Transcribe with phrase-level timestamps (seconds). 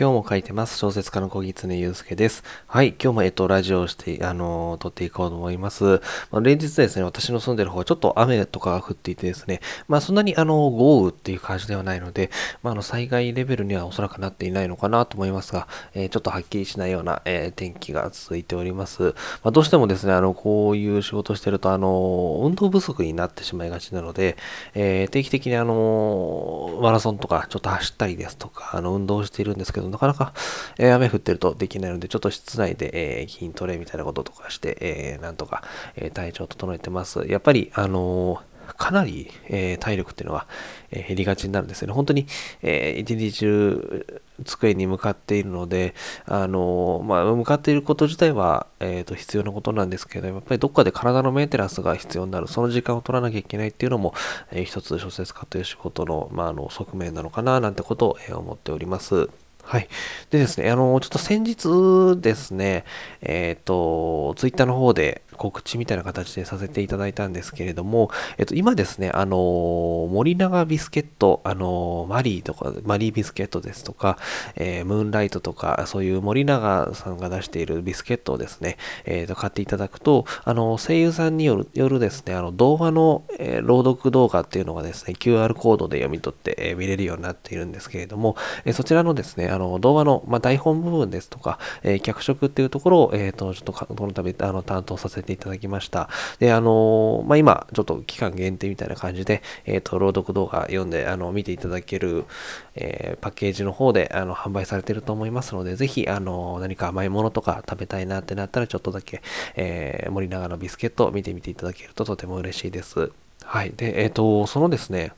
[0.00, 0.78] 今日も書いてます。
[0.78, 2.44] 小説家の小木常祐介です。
[2.68, 2.90] はい。
[2.90, 6.00] 今日も、えっと、ラジオをして、あのー、撮っていこうと思います。
[6.30, 9.58] まあ、連日ですね、私の住んでる方はちょっと雨とかが降っていてですね、
[9.88, 12.30] まあ、そんなに、あの、豪雨っていう感じではないので、
[12.62, 19.02] まあ、あの、災害レベルにはおそらくなっていないのかなと思いますが、えー、ちょっとはっきりしないような、えー、天気が続いております。
[19.02, 24.36] まあ、どうしてもですね、あの、こういう仕事してると、あの、運動不足になってしまいがちなので、
[24.76, 30.32] え定期的に、あの、マラソンとか、ちょっと走ったりですとか、あの、運動しているんですけど、なかなか、
[30.78, 35.62] え、雨降ってるとできないので、ちょっと室内で、え、筋トレみたいなこととかして、えー、なんとか、
[35.96, 37.26] え体調を整えてます。
[37.26, 38.42] やっぱり、あの
[38.76, 40.46] かなり、えー、体力っていうのは、
[40.90, 41.94] えー、減りがちになるんですよね。
[41.94, 42.26] 本当に、
[42.62, 45.94] えー、一日中机に向かっているので、
[46.26, 54.14] あのまあ、向かっていること自体は、えーと、必要なことなんですけど、やっぱりどっかで体のメンテナンスが必要になる、その時間を取らなきゃいけないっていうのも、
[54.50, 59.28] えー、一つ小説家という仕事の,、まあ、あの側面なのかななんてことを、え思っております。
[59.68, 59.88] はい。
[60.30, 62.86] でですね、あの、ちょっと先日ですね、
[63.20, 74.18] えっ、ー、と、ツイッターの方で、告知みたいな形でさせていただいたんですけれども、えっと、今ですね、あの、森永ビスケット、あの、マリーとか、マリービスケットですとか、
[74.56, 78.76] えー、ムーンライトとか、そういう森永さんが出しているビスケットをですね、
[79.06, 96.08] えー、と買っていただくと、あの、声優さんによるよるですね、あの、動画の、えー、朗読動画っていうのがですね、QR コードで読み取って、えー、見れるようになっているんですけれども、えー、そちらのですね、あの、動画の、まあ、台本部分ですとか、えー、脚色っていうところを、えっ、ー、と、ちょっとこの度、あの、担当させていただきました。
[96.38, 102.24] で、あのまあ、今、ちょっと期間限定みたいな感じで、えっ、ー、と、朗読動画読んで、あの、見ていただける、
[102.76, 109.22] えー、パッケージの方で、あの、販売されていると思いますので、ぜひ、あの、何か甘いものとか食べたいなってなったら、ちょっとだけ、
[109.56, 113.10] えー、森永のビスケットを見てみていただけるととても嬉しいです。
[113.44, 113.72] はい。
[113.76, 115.12] で、えっ、と、そのですね、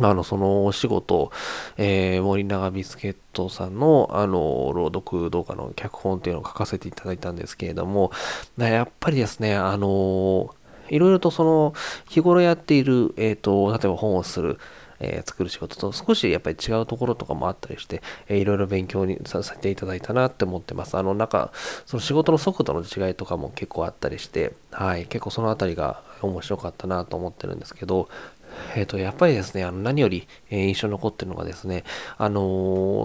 [0.00, 1.30] あの、そのお仕事、
[1.76, 8.10] えー、森永ビスケットさんの、あの、朗読動画の脚本っていうのを書かせていただいたんですけれども、
[8.56, 10.54] やっぱりですね、あの、
[10.88, 11.74] いろいろとその、
[12.08, 14.58] 日頃やっている、えっ、ー、と、例えば本をする、
[14.98, 20.96] えー、作る仕事と少しやっぱり違うところとかもあったりして、えー、いろいろ勉強にさせていただいたなって思ってます。
[20.96, 21.50] あの、なんか、
[21.84, 28.08] その仕事の速度の違いとかも結構あったりして、はい、結構そのあたりが面白かったなと思ってるんですけど、
[28.74, 31.84] えっ、ー、と、やっぱりですね、あの何より、え、印象に残ってるのがですね、
[32.18, 32.40] あの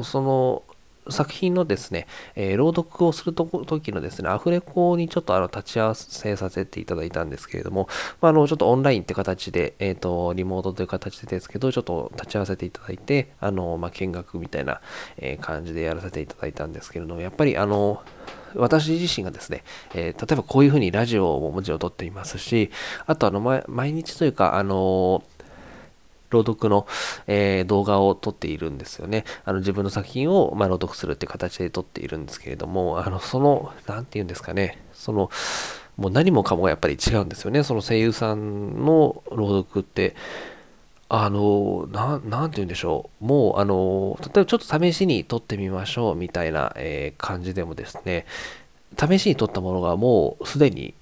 [0.01, 0.63] ー、その、
[1.09, 7.87] 作品のですね、えー、朗読をすると時のですね、アフレコにちょっとあの立ち合わせさせていただいたんですけれども、
[8.21, 14.81] まあ、あのちょっとオンラインって形で、えっ、ー、と、リモートという形でですけど、ちょっと立ち合わせていただいて、あの、まあ、見学みたいな、
[15.17, 18.01] え感じでやらせていただいたんですけれども、やっぱりあの、
[18.55, 19.63] 私自身がですね、
[19.93, 22.71] え、例えばこういうふうにラジオももちろん撮っていますし、
[23.05, 25.23] あとあの、毎日というか、あの
[26.29, 26.87] 朗読の、
[27.27, 29.23] えー、動画を撮っているんですよね。
[29.45, 35.29] あの自分の作品を、まあ、朗読するって形で撮っているんですけれども、あのその、なんて言うんですかね、その、
[35.95, 37.63] もう何もかもがやっぱり違うんですよね。
[37.63, 40.15] その声優さんの朗読って、
[41.09, 43.25] あの、ななんて言うんでしょう。
[43.25, 48.25] もう、あの、例えばちょっと試しに撮ってみましょうみたいな、えー、感じでもですね、
[48.99, 50.93] 試しに撮ったものがもうすでに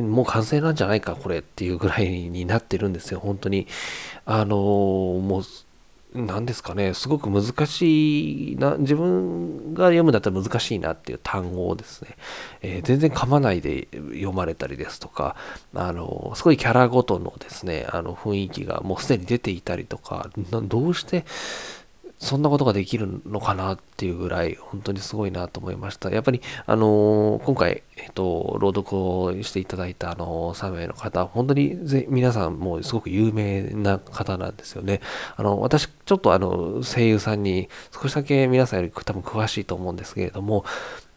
[0.00, 3.66] もう完成なんじゃないか、これっていうぐらいになってるんですよ、 本当に。
[4.24, 5.42] あのもう、
[6.14, 12.16] 何ですかね、すごく難しいな、自分が読むんだったら難しいなっていう単語をですね、
[12.60, 15.36] えー、全然噛まないで読まれたりですとか、
[15.74, 21.24] あの、すごいキャラごとのですね、あの雰囲気がもうすでに出ていたりとか、どうして
[22.22, 26.08] そんなことができるのかなっていうぐらい、本当にすごいなと思いました。
[26.08, 35.00] やっぱり、あのー、今回、えっと、朗読をしていただいた、あのー、3名の方、本当にぜ皆さんもすごく有名な方なんですよね。
[35.36, 40.64] あの、私、ちょっとあの、声優さんに少しだけ皆さんより多分詳しいと思うんですけれども、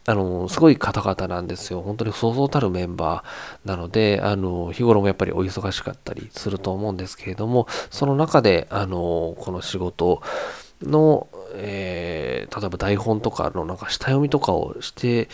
[0.06, 1.82] あの、すごい方々なんですよ。
[1.82, 10.22] 本当にそうそうたるメンバーなので、あの、日頃もやっぱりお忙しかったりすると思うんですけれども、その中で、あの、この仕事を
[10.82, 15.28] の、えー、例えば台本とかのなんか下読みとかをして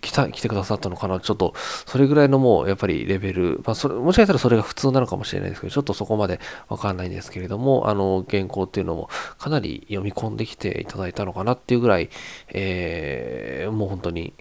[0.00, 1.52] 来た来てくださったのかなちょっと
[1.86, 12.08] それぐらいのもうやっぱりレベル、まあ、それもしかしたらそれが普通なのかもしれないですけどちょっとそこまでわかんないんですけれどもあの原稿っていうのもかなり読み込んできていただいたのかなっていうぐらい、
[12.48, 14.32] えー、もう本当に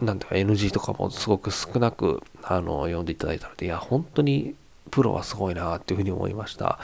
[0.00, 4.54] なんていうか NG とかもすごく少なくあの読んでいただいたのでいや本当に
[4.94, 6.78] プロはすごいなっていうふうに思いました。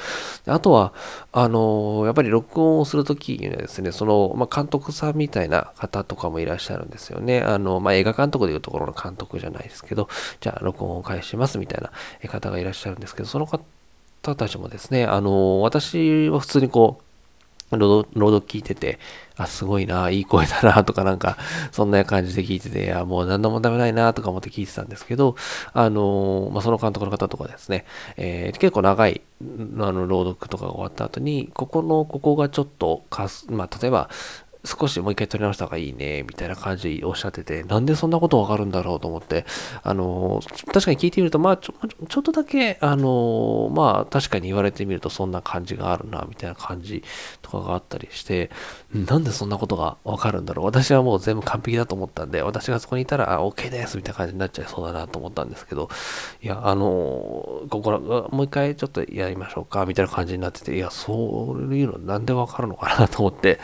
[0.46, 0.92] あとは、
[1.30, 7.40] あのやっぱり録音をするときにはですね、その、まあ、監督さんみたいな方とかもいらっしゃるんですよね。
[7.40, 10.08] あの、まあ、映画監督でいうところの監督じゃないですけど、
[10.40, 11.92] じゃあ録音を返しますみたいな
[12.28, 13.60] 方がいらっしゃるんですけど、その方
[14.34, 17.04] たちもですね、あの私は普通にこう、
[17.78, 18.98] 朗読聞いてて、
[19.36, 21.36] あ、すごいな、いい声だな、とかなんか、
[21.72, 25.36] そんな感じで聞いてて、いや、もう何の問題もないな、とか思って聞いてたんですけど、
[25.72, 27.84] あのー、まあ、その監督の方とかですね、
[28.16, 29.44] えー、結構長い、あ
[29.92, 34.10] の、朗読とかが終わった後に、ここの、ここがちょっとかす、まあ、例えば、
[34.64, 39.46] 少しもう一回撮り直した方がいいね、みたいな感じでおっしゃってて、なんでそんなことわかるんだろうと思って、
[39.82, 40.40] あの、
[40.72, 41.74] 確かに聞いてみると、まあちょ、
[42.08, 47.02] ちょっとだけ、あの、まあ、確かに言われてみるとそんな感じがあるな、みたいな感じ
[47.40, 48.50] とかがあったりして、
[48.92, 50.66] なんでそんなことがわかるんだろう。
[50.66, 55.88] 私はもう全部完璧だと思ったんで、私がそこにいたら、あ、OK です、みたいな感じになっちゃいそうだなと思ったんですけど、
[56.42, 63.58] いや、あの、ここら、もう一回ちょっとやりましょうか、みたいな感じになってて、いや、そういうのなんでわかるのかなと思って、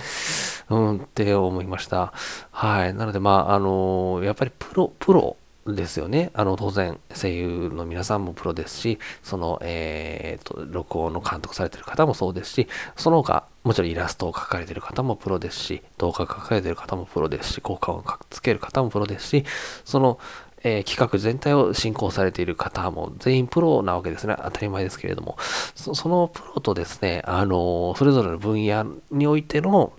[0.68, 2.12] うんって思いました。
[2.50, 2.94] はい。
[2.94, 5.36] なので、まあ、あの、やっぱりプロ、プロ
[5.66, 6.30] ですよね。
[6.34, 19.44] あの、当然、声優の皆さんもプロですし、その、えっ、ー、と、録音の監督されてる方もそうですし、その他、もちろんイラストを描かれてる方もプロですし、動画を描かれてる方もプロですし、効果音をつける方もプロですし、
[19.84, 20.18] その、
[20.62, 24.34] えー、企画全体を進行されている方も全員プロなわけですね。
[24.42, 25.36] 当たり前ですけれども。
[25.74, 29.92] そのプロとですね、あのそれぞれの分野においての、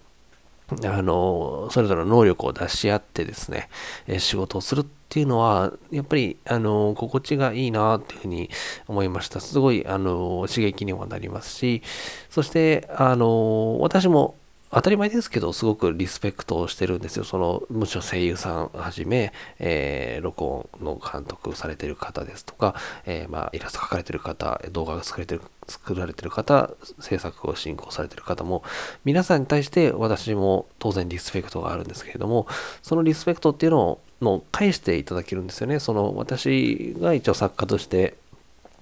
[0.70, 3.70] あの、それぞれの能力を出し合ってですね、
[4.08, 8.50] え仕事をするっていうのは、やっぱり、あの、心地がいいなっていうふうに
[8.88, 9.40] 思いました。
[9.40, 11.82] すごい、あの、刺激にもなりますし、
[12.30, 14.36] そして、あの、私も、
[14.70, 17.24] 当たり前ですけど、すごくリスペクトをしてるんですよ。
[17.24, 22.76] その、むしろ声優さんはじめ、えー、録音の監督されてる方ですとか、
[23.06, 28.64] えー、まあ、イラスト描かれてる方、動画が作れてる、作られてる方、制作を進行されてる方も、
[29.06, 32.46] 皆さんに対して私も当然リスペクトがあるんですけれども、
[32.82, 35.80] そのリスペクトっていうのを、の返していただけるんですよね。
[35.80, 38.16] その、私が一応作家として、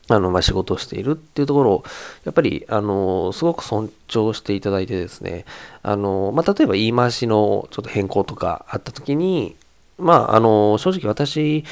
[0.08, 1.84] あの、まあ、仕事をしているっていうところを、
[2.26, 5.46] やっぱり、あの、すごく尊重していただいてですね、
[5.82, 9.56] あの、まあ、例えば言い回しのちょっと変更とかあった時に、
[9.98, 11.64] まあ、あの、正直私、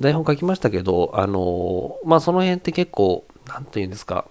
[0.00, 4.26] 台本書きましたけど、あの、まあ、その辺って結構、なんて言うんですか、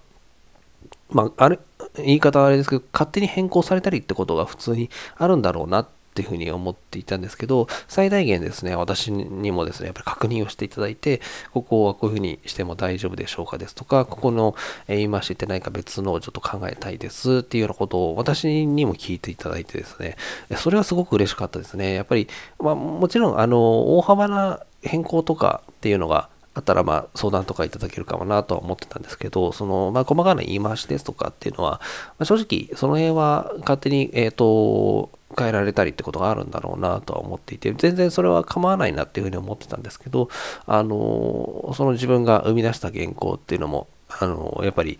[1.10, 1.58] まあ、あれ、
[1.96, 5.88] 言い方はあれですけど、勝手に変更されたりってことが普通にあるんだろうなっ
[6.20, 11.20] っていうふうに思っていたんですけど、最大限ですね、私にもですね、やっぱり確認をしていただいて、
[11.52, 14.54] ここはこういうふうにしても大丈夫でしょうかですとか、ここの
[14.86, 20.16] 言い回しって何か別のをちょっと考えたいですっていうようなことを私にも聞いていただいてですね、
[20.56, 21.94] それはすごく嬉しかったですね。
[21.94, 22.28] やっぱり、
[22.58, 31.80] まあ、もちろん、あの、大幅な変更とかっていうのがあったら、まあ、相談とかいただけるかもなとは思ってたんですけど、その、まあ、細かな言い回しですとかっていうのは、ま
[32.20, 40.28] あ、正直、その辺は勝手に、えっ、ー、と、変えられたりってことがあるんだろうなとは思っていて、全然それは構わないなっていうふうに思ってたんですけど、
[40.66, 44.98] あの、その自分が生み出した原稿っていうのも、あの、やっぱり、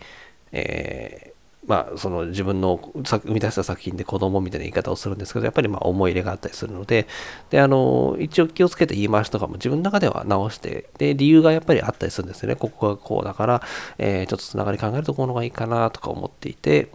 [0.53, 1.30] えー
[1.67, 7.07] まあ、その自分の生み出した作品で子供みたいな言い方をするんですけど、やっぱりまあ思い入れがあったりするので、
[7.51, 12.55] で、あの、一応気をつけて言い回しとかも自分の中では直して、で、理由がやっぱりあったりするんですよね。
[12.55, 13.61] ここがこうだから、
[13.99, 16.89] えー、ちょっとつながり考えるとこの方がいいかなとか思っていて、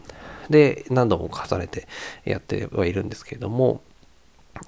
[0.49, 1.87] で、何度も重ねて
[2.25, 3.81] やってはいるんですけれども、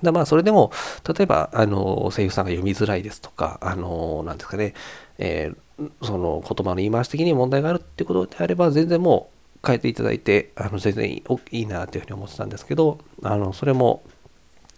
[0.04, 0.72] だまあ、それでも、
[1.07, 4.74] 例えば、あの、声優さんが読みづらいですとか、あの、なんですかね、
[5.18, 14.04] えー、その言葉の言い回し的に問題があるっていうことであれば、全然もう変えていただいて、あの、全然いいなというふうに思ってたんですけど、あの、それも、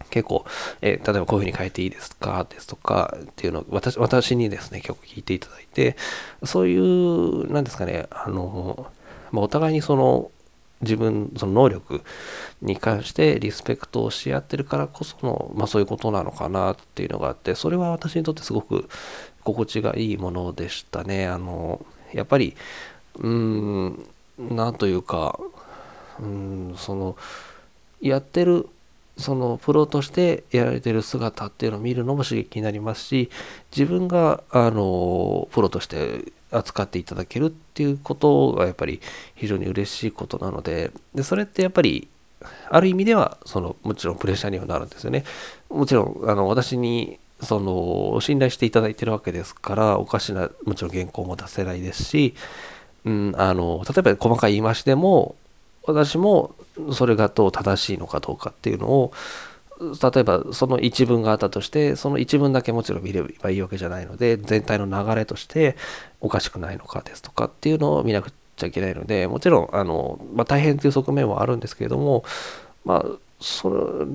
[0.10, 0.46] 結構、
[0.82, 5.96] えー、例えばこういうふうに変えていいですかですとかっていうのを私私にですね、結構聞いていただいて、
[6.44, 8.88] そういう、なんですかね、あの、
[9.32, 10.32] まあ、お互いにその、
[10.82, 12.02] 自分、その能力
[12.62, 18.90] に関してリスペクトをし合ってるからこその、まあそういうことなのかなっていうのがあって、それは私にとってすごく
[19.44, 21.28] 心地がいいものでしたね。
[21.28, 22.56] あの、やっぱり、
[23.20, 25.40] うん、なんというか、
[26.20, 27.18] うん、その、
[28.02, 28.68] やってる、
[29.18, 33.30] そのプロとしてやられてる姿っていうのを見るのも刺激になりますし、
[33.76, 39.02] 自分が、あの、プロとして扱っていただけるっていうことがやっぱり
[39.36, 42.08] 非常に嬉しいことなので、でそれってやっぱり
[42.70, 45.24] ある意味ではそのもちろんプレッシャーにはなるんですよね。
[45.70, 52.36] もちろんあの私にその信頼していただいてるわけですからおかしなもちろん原稿も出せないですし、
[53.06, 55.36] うん、あの例えば細かい言い回しでも
[55.86, 56.54] 私も
[56.92, 59.12] それがどう正しいのかどうかっていうのを
[59.80, 65.76] 例えばその一文があったとしてその一文だけもちろん見ればいいわけじゃないので全体の流れとして
[66.20, 72.24] おかしくないのかですとかっていうのを見なくちゃいけないのでもちろんあの、まあ、大変という側面はあるんですけれども
[72.86, 73.06] まあ
[73.40, 74.06] そ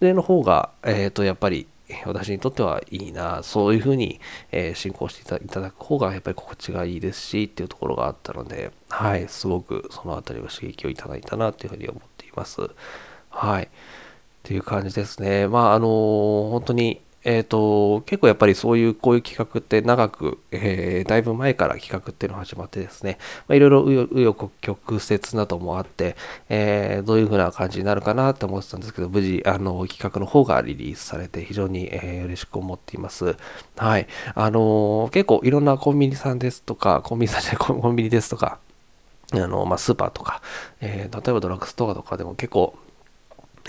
[0.00, 1.66] れの方が、えー、とやっぱり
[2.06, 4.20] 私にとってはいいなそういうふうに、
[4.52, 12.20] えー、進行していただく方がやっぱり心地がいいですしっていうところがあったのではいすごくそのあたりは刺激をいただいたなというふうに思っています。
[12.30, 12.70] います。
[13.30, 13.64] はい。
[13.64, 13.68] っ
[14.42, 15.48] ていう感じですね。
[15.48, 26.16] まあ、あのー、本当に、えっ、ー、と、結構やっぱりそういう、こういう企画って長く、えー、だいぶ前から企画っていうのが始まってですね、まあ、いろいろ紆余曲折などもあって、
[26.48, 33.36] えー、どういう風な感じになるかなって思ってたんですけど、無事、あの、企画の方がリリースされて非常に、えー、嬉しく思っています。
[33.76, 34.06] はい。
[34.34, 38.58] あの、結構いろんなコンビニさんですとか、コンビニさんじゃない、 コンビニですとか、
[39.32, 40.40] あの、まあ、スーパーとか、
[40.80, 42.74] えー、例えばドラッグストアとかでも結構、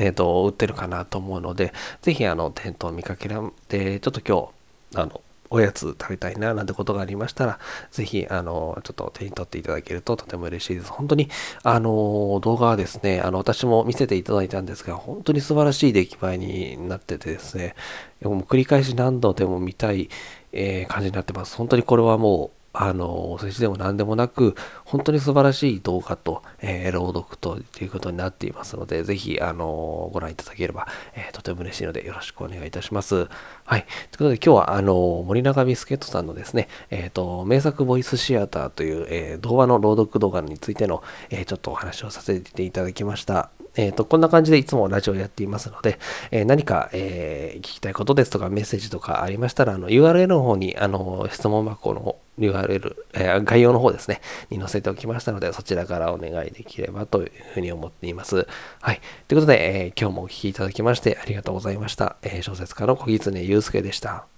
[0.01, 4.51] えっ、ー、と、売ってるかなと思うので、ぜひ、あの、店頭見かけられて、ちょっと今
[4.95, 7.59] 日、あの、おやつ食べたいな、なんてことがありましたら、
[7.91, 10.91] ぜひ、あの、ちょっと手に取っていただけるととても嬉しいです。
[10.91, 11.29] 本当に、
[11.63, 17.75] あの、動画はですね、あの、私も見せていただいたんですが、本当に素晴らしい出来栄えになっててですね、
[18.23, 20.09] もう繰り返し何度でも見たい、
[20.53, 21.57] えー、感じになってます。
[21.57, 33.27] 本当にこれはもう、あの、お世辞でも何でもなく、本当に素晴らしい動画と、えー、朗読ということになっていますので、ぜひ、あの、ご覧いただければ、えー、とても嬉しいので、よろしくお願いいたします。
[33.65, 33.85] はい。
[34.11, 43.49] ということで、今日は、あの、森永ビスケットさんのですね、えっ、ー、と、名作ボイスシアターという、えー、動画の朗読動画についての、え、ちょっとお話をさせていただきました。
[43.75, 45.99] えっ、と、こんな感じでいつもラジオやっていますので、
[46.31, 58.47] え、何か、え、聞きたいことですとかメッセージとかありましたら、あの、URL の方に、あの、質問箱の URL、えー、概要の方ですね、に載せておきましたので、そちらからお願いできればというふうに思っています。
[58.81, 59.01] はい。
[59.27, 62.15] ということで、えー、今日もお聴きいただきましてありがとうございました。
[62.21, 64.30] えー、小説家の小狐祐介でした。